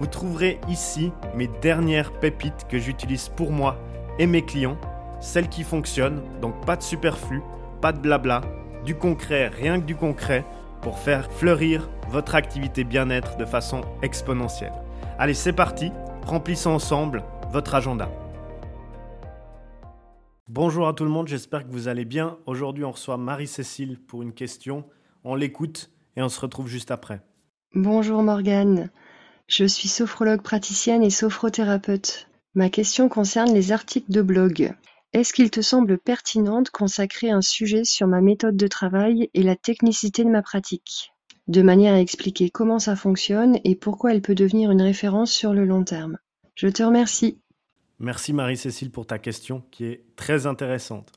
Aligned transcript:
Vous 0.00 0.06
trouverez 0.06 0.60
ici 0.68 1.12
mes 1.34 1.46
dernières 1.46 2.12
pépites 2.18 2.66
que 2.68 2.78
j'utilise 2.78 3.28
pour 3.28 3.52
moi 3.52 3.78
et 4.18 4.26
mes 4.26 4.42
clients, 4.42 4.76
celles 5.20 5.48
qui 5.48 5.62
fonctionnent, 5.62 6.22
donc 6.40 6.64
pas 6.66 6.76
de 6.76 6.82
superflu, 6.82 7.42
pas 7.80 7.92
de 7.92 7.98
blabla, 7.98 8.42
du 8.84 8.96
concret, 8.96 9.48
rien 9.48 9.80
que 9.80 9.86
du 9.86 9.96
concret, 9.96 10.44
pour 10.82 10.98
faire 10.98 11.30
fleurir 11.32 11.88
votre 12.08 12.34
activité 12.34 12.84
bien-être 12.84 13.36
de 13.36 13.44
façon 13.44 13.82
exponentielle. 14.02 14.72
Allez, 15.18 15.34
c'est 15.34 15.52
parti, 15.52 15.92
remplissons 16.26 16.72
ensemble 16.72 17.22
votre 17.50 17.74
agenda. 17.74 18.10
Bonjour 20.48 20.88
à 20.88 20.92
tout 20.92 21.04
le 21.04 21.10
monde, 21.10 21.28
j'espère 21.28 21.64
que 21.66 21.72
vous 21.72 21.88
allez 21.88 22.04
bien. 22.04 22.36
Aujourd'hui, 22.46 22.84
on 22.84 22.90
reçoit 22.90 23.16
Marie-Cécile 23.16 23.98
pour 23.98 24.22
une 24.22 24.32
question. 24.32 24.84
On 25.22 25.36
l'écoute 25.36 25.90
et 26.16 26.22
on 26.22 26.28
se 26.28 26.40
retrouve 26.40 26.68
juste 26.68 26.90
après. 26.90 27.20
Bonjour 27.74 28.22
Morgane, 28.22 28.90
je 29.46 29.64
suis 29.64 29.88
sophrologue 29.88 30.42
praticienne 30.42 31.02
et 31.02 31.10
sophrothérapeute. 31.10 32.28
Ma 32.54 32.70
question 32.70 33.08
concerne 33.08 33.52
les 33.52 33.72
articles 33.72 34.10
de 34.10 34.22
blog. 34.22 34.74
Est-ce 35.12 35.32
qu'il 35.32 35.50
te 35.50 35.60
semble 35.60 35.98
pertinent 35.98 36.62
de 36.62 36.68
consacrer 36.68 37.30
un 37.30 37.42
sujet 37.42 37.84
sur 37.84 38.06
ma 38.06 38.20
méthode 38.20 38.56
de 38.56 38.66
travail 38.66 39.30
et 39.34 39.42
la 39.42 39.54
technicité 39.54 40.24
de 40.24 40.30
ma 40.30 40.42
pratique, 40.42 41.12
de 41.46 41.62
manière 41.62 41.94
à 41.94 42.00
expliquer 42.00 42.50
comment 42.50 42.78
ça 42.78 42.96
fonctionne 42.96 43.58
et 43.64 43.76
pourquoi 43.76 44.12
elle 44.12 44.22
peut 44.22 44.34
devenir 44.34 44.70
une 44.70 44.82
référence 44.82 45.30
sur 45.30 45.52
le 45.52 45.64
long 45.64 45.84
terme 45.84 46.18
Je 46.54 46.68
te 46.68 46.82
remercie. 46.82 47.38
Merci 48.00 48.32
Marie-Cécile 48.32 48.90
pour 48.90 49.06
ta 49.06 49.18
question 49.18 49.62
qui 49.70 49.84
est 49.84 50.04
très 50.16 50.46
intéressante. 50.46 51.12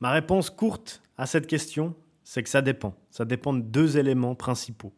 Ma 0.00 0.10
réponse 0.10 0.50
courte 0.50 1.02
à 1.16 1.26
cette 1.26 1.46
question, 1.46 1.94
c'est 2.24 2.42
que 2.42 2.50
ça 2.50 2.62
dépend. 2.62 2.94
Ça 3.10 3.24
dépend 3.24 3.52
de 3.52 3.62
deux 3.62 3.96
éléments 3.96 4.34
principaux. 4.34 4.92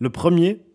Le 0.00 0.10
premier, 0.10 0.66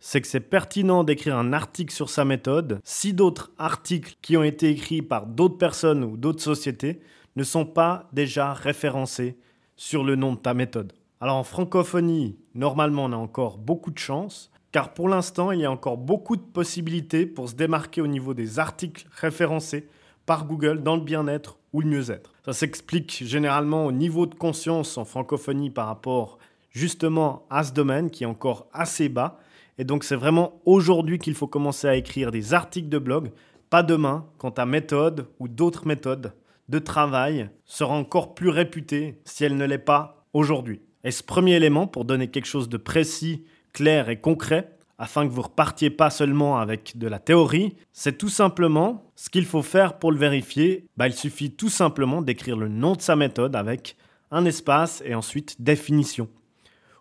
c'est 0.00 0.20
que 0.20 0.26
c'est 0.26 0.40
pertinent 0.40 1.04
d'écrire 1.04 1.36
un 1.36 1.52
article 1.52 1.92
sur 1.92 2.10
sa 2.10 2.24
méthode 2.24 2.80
si 2.84 3.12
d'autres 3.12 3.52
articles 3.58 4.16
qui 4.22 4.36
ont 4.36 4.44
été 4.44 4.70
écrits 4.70 5.02
par 5.02 5.26
d'autres 5.26 5.58
personnes 5.58 6.04
ou 6.04 6.16
d'autres 6.16 6.42
sociétés 6.42 7.00
ne 7.36 7.44
sont 7.44 7.66
pas 7.66 8.08
déjà 8.12 8.52
référencés 8.52 9.36
sur 9.76 10.04
le 10.04 10.16
nom 10.16 10.32
de 10.32 10.38
ta 10.38 10.54
méthode. 10.54 10.92
Alors 11.20 11.36
en 11.36 11.44
francophonie, 11.44 12.36
normalement 12.54 13.06
on 13.06 13.12
a 13.12 13.16
encore 13.16 13.58
beaucoup 13.58 13.90
de 13.90 13.98
chance, 13.98 14.50
car 14.70 14.94
pour 14.94 15.08
l'instant 15.08 15.50
il 15.50 15.60
y 15.60 15.64
a 15.64 15.70
encore 15.70 15.96
beaucoup 15.96 16.36
de 16.36 16.42
possibilités 16.42 17.26
pour 17.26 17.48
se 17.48 17.54
démarquer 17.54 18.00
au 18.00 18.06
niveau 18.06 18.34
des 18.34 18.58
articles 18.58 19.06
référencés 19.10 19.88
par 20.26 20.46
Google 20.46 20.82
dans 20.82 20.96
le 20.96 21.02
bien-être 21.02 21.58
ou 21.72 21.80
le 21.80 21.88
mieux-être. 21.88 22.34
Ça 22.44 22.52
s'explique 22.52 23.24
généralement 23.24 23.86
au 23.86 23.92
niveau 23.92 24.26
de 24.26 24.34
conscience 24.34 24.98
en 24.98 25.04
francophonie 25.04 25.70
par 25.70 25.86
rapport 25.86 26.38
justement 26.70 27.46
à 27.50 27.64
ce 27.64 27.72
domaine 27.72 28.10
qui 28.10 28.24
est 28.24 28.26
encore 28.26 28.66
assez 28.72 29.08
bas. 29.08 29.38
Et 29.78 29.84
donc 29.84 30.04
c'est 30.04 30.16
vraiment 30.16 30.60
aujourd'hui 30.64 31.18
qu'il 31.18 31.34
faut 31.34 31.46
commencer 31.46 31.86
à 31.86 31.96
écrire 31.96 32.30
des 32.30 32.52
articles 32.54 32.88
de 32.88 32.98
blog, 32.98 33.30
pas 33.70 33.82
demain, 33.82 34.26
quand 34.38 34.52
ta 34.52 34.66
méthode 34.66 35.28
ou 35.38 35.48
d'autres 35.48 35.86
méthodes 35.86 36.32
de 36.68 36.78
travail 36.78 37.48
sera 37.64 37.94
encore 37.94 38.34
plus 38.34 38.50
réputée 38.50 39.20
si 39.24 39.44
elle 39.44 39.56
ne 39.56 39.64
l'est 39.64 39.78
pas 39.78 40.26
aujourd'hui. 40.32 40.82
Et 41.04 41.10
ce 41.10 41.22
premier 41.22 41.54
élément, 41.54 41.86
pour 41.86 42.04
donner 42.04 42.28
quelque 42.28 42.46
chose 42.46 42.68
de 42.68 42.76
précis, 42.76 43.44
clair 43.72 44.08
et 44.08 44.20
concret, 44.20 44.76
afin 44.98 45.26
que 45.26 45.32
vous 45.32 45.42
repartiez 45.42 45.90
pas 45.90 46.10
seulement 46.10 46.58
avec 46.58 46.98
de 46.98 47.06
la 47.06 47.20
théorie, 47.20 47.76
c'est 47.92 48.18
tout 48.18 48.28
simplement 48.28 49.12
ce 49.14 49.30
qu'il 49.30 49.46
faut 49.46 49.62
faire 49.62 49.98
pour 49.98 50.10
le 50.10 50.18
vérifier. 50.18 50.86
Bah, 50.96 51.06
il 51.06 51.14
suffit 51.14 51.52
tout 51.52 51.68
simplement 51.68 52.20
d'écrire 52.20 52.56
le 52.56 52.68
nom 52.68 52.94
de 52.94 53.00
sa 53.00 53.14
méthode 53.14 53.54
avec 53.54 53.96
un 54.32 54.44
espace 54.44 55.02
et 55.06 55.14
ensuite 55.14 55.62
définition 55.62 56.28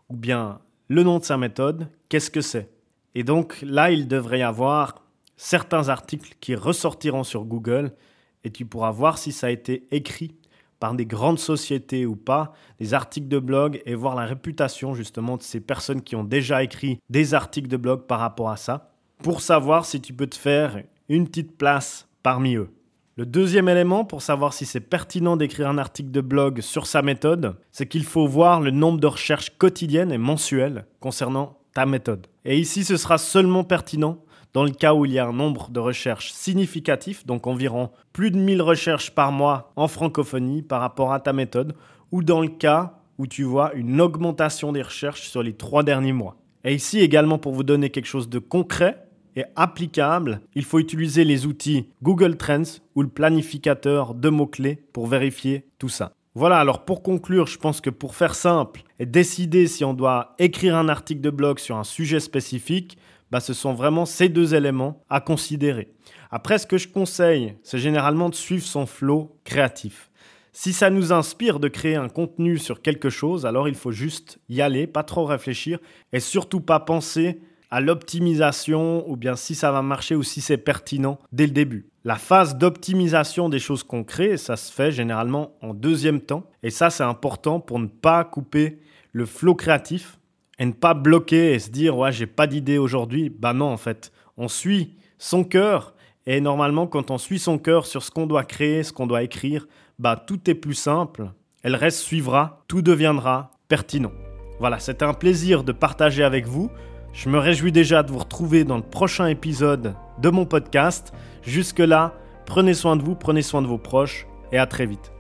ou 0.10 0.16
bien 0.16 0.60
le 0.88 1.04
nom 1.04 1.20
de 1.20 1.24
sa 1.24 1.38
méthode, 1.38 1.90
qu'est-ce 2.10 2.32
que 2.32 2.42
c'est? 2.42 2.70
Et 3.18 3.24
donc 3.24 3.58
là, 3.64 3.90
il 3.90 4.08
devrait 4.08 4.40
y 4.42 4.44
avoir 4.44 5.02
certains 5.38 5.90
articles 5.90 6.36
qui 6.40 6.54
ressortiront 6.54 7.24
sur 7.24 7.46
Google 7.46 7.96
et 8.44 8.52
tu 8.52 8.64
pourras 8.64 8.92
voir 8.92 9.18
si 9.18 9.32
ça 9.32 9.48
a 9.48 9.50
été 9.50 9.88
écrit 9.90 10.36
par 10.80 10.94
des 10.94 11.08
grandes 11.08 11.40
sociétés 11.40 12.06
ou 12.06 12.16
pas, 12.16 12.54
des 12.80 12.94
articles 12.94 13.28
de 13.28 13.40
blog 13.40 13.82
et 13.88 13.96
voir 13.96 14.14
la 14.14 14.26
réputation 14.26 14.94
justement 14.94 15.36
de 15.36 15.42
ces 15.42 15.60
personnes 15.60 16.04
qui 16.04 16.16
ont 16.16 16.24
déjà 16.24 16.62
écrit 16.62 17.00
des 17.10 17.34
articles 17.34 17.68
de 17.68 17.78
blog 17.78 18.06
par 18.06 18.20
rapport 18.20 18.52
à 18.52 18.56
ça, 18.56 18.92
pour 19.24 19.42
savoir 19.42 19.86
si 19.86 20.00
tu 20.00 20.14
peux 20.14 20.28
te 20.28 20.38
faire 20.38 20.84
une 21.10 21.28
petite 21.28 21.58
place 21.58 22.08
parmi 22.22 22.54
eux. 22.54 22.70
Le 23.16 23.26
deuxième 23.26 23.68
élément 23.68 24.06
pour 24.06 24.22
savoir 24.22 24.54
si 24.54 24.68
c'est 24.68 24.80
pertinent 24.80 25.38
d'écrire 25.38 25.70
un 25.70 25.80
article 25.80 26.12
de 26.12 26.22
blog 26.22 26.62
sur 26.62 26.86
sa 26.86 27.02
méthode, 27.02 27.56
c'est 27.72 27.88
qu'il 27.88 28.04
faut 28.04 28.28
voir 28.28 28.62
le 28.62 28.70
nombre 28.70 29.00
de 29.00 29.08
recherches 29.08 29.58
quotidiennes 29.58 30.12
et 30.12 30.20
mensuelles 30.20 30.86
concernant 31.00 31.58
méthode. 31.86 32.28
Et 32.46 32.58
ici, 32.58 32.84
ce 32.84 32.98
sera 32.98 33.18
seulement 33.18 33.64
pertinent 33.64 34.20
dans 34.54 34.64
le 34.64 34.72
cas 34.72 34.94
où 34.94 35.06
il 35.06 35.12
y 35.12 35.20
a 35.20 35.28
un 35.28 35.34
nombre 35.34 35.70
de 35.70 35.80
recherches 35.80 36.32
significatif, 36.32 37.26
donc 37.26 37.46
environ 37.46 37.92
plus 38.14 38.32
de 38.32 38.38
1000 38.38 38.62
recherches 38.62 39.12
par 39.12 39.32
mois 39.32 39.72
en 39.76 39.88
francophonie 39.88 40.62
par 40.62 40.82
rapport 40.82 41.14
à 41.14 41.20
ta 41.20 41.34
méthode, 41.34 41.76
ou 42.12 42.24
dans 42.24 42.42
le 42.42 42.48
cas 42.48 42.94
où 43.18 43.28
tu 43.28 43.44
vois 43.44 43.74
une 43.74 44.02
augmentation 44.02 44.72
des 44.72 44.82
recherches 44.82 45.30
sur 45.30 45.44
les 45.44 45.54
trois 45.54 45.84
derniers 45.84 46.14
mois. 46.14 46.38
Et 46.64 46.74
ici 46.74 47.00
également 47.00 47.38
pour 47.38 47.54
vous 47.54 47.64
donner 47.64 47.90
quelque 47.90 48.06
chose 48.06 48.30
de 48.30 48.40
concret, 48.40 49.08
applicable, 49.56 50.42
il 50.56 50.64
faut 50.64 50.80
utiliser 50.80 51.24
les 51.24 51.46
outils 51.46 51.90
Google 52.02 52.38
Trends 52.38 52.82
ou 52.96 53.02
le 53.02 53.08
planificateur 53.08 54.14
de 54.14 54.30
mots-clés 54.30 54.82
pour 54.94 55.08
vérifier 55.08 55.68
tout 55.78 55.90
ça. 55.90 56.14
Voilà, 56.38 56.60
alors 56.60 56.86
pour 56.86 57.02
conclure, 57.02 57.48
je 57.48 57.58
pense 57.58 57.82
que 57.82 57.90
pour 57.90 58.14
faire 58.14 58.36
simple 58.36 58.84
et 59.00 59.08
décider 59.08 59.66
si 59.66 59.84
on 59.84 59.96
doit 59.96 60.36
écrire 60.38 60.76
un 60.76 60.88
article 60.88 61.22
de 61.22 61.32
blog 61.32 61.58
sur 61.58 61.78
un 61.78 61.84
sujet 61.84 62.20
spécifique, 62.20 63.00
bah, 63.32 63.40
ce 63.40 63.56
sont 63.56 63.74
vraiment 63.74 64.06
ces 64.06 64.30
deux 64.30 64.54
éléments 64.54 65.04
à 65.10 65.20
considérer. 65.20 65.96
Après, 66.30 66.60
ce 66.60 66.68
que 66.68 66.78
je 66.78 66.90
conseille, 66.90 67.56
c'est 67.64 67.80
généralement 67.80 68.30
de 68.30 68.36
suivre 68.36 68.64
son 68.64 68.86
flow 68.86 69.36
créatif. 69.46 70.12
Si 70.54 70.74
ça 70.74 70.92
nous 70.92 71.12
inspire 71.12 71.60
de 71.60 71.70
créer 71.70 71.96
un 71.96 72.08
contenu 72.08 72.60
sur 72.60 72.84
quelque 72.84 73.10
chose, 73.10 73.48
alors 73.48 73.68
il 73.68 73.74
faut 73.74 73.92
juste 73.92 74.38
y 74.48 74.62
aller, 74.62 74.86
pas 74.86 75.02
trop 75.02 75.26
réfléchir 75.26 75.80
et 76.14 76.20
surtout 76.20 76.62
pas 76.62 76.80
penser 76.80 77.42
à 77.72 77.82
l'optimisation 77.82 79.10
ou 79.10 79.18
bien 79.18 79.36
si 79.36 79.56
ça 79.56 79.72
va 79.72 79.82
marcher 79.82 80.14
ou 80.14 80.22
si 80.22 80.42
c'est 80.42 80.58
pertinent 80.58 81.18
dès 81.32 81.48
le 81.48 81.54
début. 81.54 81.90
La 82.08 82.16
phase 82.16 82.58
d'optimisation 82.58 83.50
des 83.50 83.60
choses 83.60 83.84
qu'on 83.84 84.06
crée, 84.06 84.38
ça 84.38 84.56
se 84.56 84.72
fait 84.72 84.94
généralement 84.94 85.58
en 85.62 85.74
deuxième 85.74 86.22
temps. 86.22 86.46
Et 86.64 86.70
ça, 86.70 86.90
c'est 86.90 87.04
important 87.04 87.60
pour 87.60 87.80
ne 87.80 87.88
pas 87.88 88.24
couper 88.24 88.80
le 89.12 89.26
flot 89.26 89.56
créatif 89.56 90.18
et 90.58 90.66
ne 90.66 90.72
pas 90.72 90.94
bloquer 90.94 91.52
et 91.52 91.60
se 91.60 91.70
dire 91.70 91.98
ouais, 91.98 92.14
j'ai 92.14 92.26
pas 92.26 92.48
d'idée 92.48 92.78
aujourd'hui. 92.78 93.30
Bah 93.30 93.52
non, 93.52 93.66
en 93.66 93.76
fait, 93.76 94.14
on 94.38 94.48
suit 94.48 94.96
son 95.18 95.44
cœur. 95.44 95.96
Et 96.26 96.40
normalement, 96.40 96.88
quand 96.88 97.12
on 97.12 97.18
suit 97.18 97.40
son 97.40 97.58
cœur 97.58 97.86
sur 97.86 98.02
ce 98.02 98.10
qu'on 98.10 98.26
doit 98.26 98.46
créer, 98.46 98.84
ce 98.84 98.94
qu'on 98.94 99.06
doit 99.06 99.24
écrire, 99.24 99.68
bah 100.00 100.16
tout 100.16 100.50
est 100.50 100.56
plus 100.56 100.76
simple. 100.76 101.32
Elle 101.62 101.76
reste 101.76 102.00
suivra, 102.00 102.64
tout 102.70 102.82
deviendra 102.82 103.52
pertinent. 103.68 104.14
Voilà, 104.62 104.80
c'était 104.80 105.04
un 105.04 105.14
plaisir 105.14 105.66
de 105.66 105.74
partager 105.74 106.24
avec 106.24 106.46
vous. 106.46 106.72
Je 107.18 107.30
me 107.30 107.40
réjouis 107.40 107.72
déjà 107.72 108.04
de 108.04 108.12
vous 108.12 108.20
retrouver 108.20 108.64
dans 108.64 108.78
le 108.78 108.84
prochain 108.84 109.26
épisode 109.26 109.96
de 110.22 110.30
mon 110.30 110.46
podcast. 110.46 111.14
Jusque-là, 111.42 112.14
prenez 112.46 112.76
soin 112.76 112.96
de 112.96 113.02
vous, 113.02 113.16
prenez 113.16 113.42
soin 113.42 113.64
de 113.64 113.68
vos 113.68 113.80
proches 113.80 114.28
et 114.52 114.60
à 114.60 114.68
très 114.68 114.86
vite. 114.86 115.12